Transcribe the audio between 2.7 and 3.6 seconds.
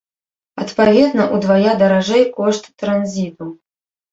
транзіту.